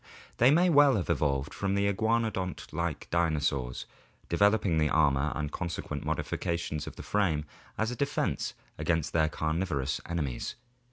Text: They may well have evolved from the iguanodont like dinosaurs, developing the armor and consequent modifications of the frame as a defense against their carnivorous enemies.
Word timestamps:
They 0.37 0.49
may 0.49 0.67
well 0.67 0.95
have 0.95 1.11
evolved 1.11 1.53
from 1.53 1.75
the 1.75 1.87
iguanodont 1.87 2.73
like 2.73 3.07
dinosaurs, 3.11 3.85
developing 4.29 4.79
the 4.79 4.89
armor 4.89 5.31
and 5.35 5.51
consequent 5.51 6.03
modifications 6.03 6.87
of 6.87 6.95
the 6.95 7.03
frame 7.03 7.45
as 7.77 7.91
a 7.91 7.95
defense 7.95 8.55
against 8.79 9.13
their 9.13 9.29
carnivorous 9.29 10.01
enemies. 10.09 10.55